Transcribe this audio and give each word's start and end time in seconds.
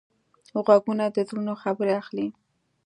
غوږونه 0.65 1.05
د 1.09 1.17
زړونو 1.29 1.53
خبرې 1.63 1.93
اخلي 2.01 2.27